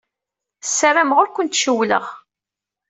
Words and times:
Ssarameɣ 0.63 1.17
ur 1.21 1.29
kent-cewwleɣ. 1.31 2.05